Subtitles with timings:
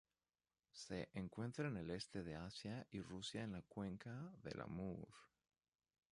[0.71, 5.07] Se encuentra en el este de Asia y Rusia en la cuenca del Amur.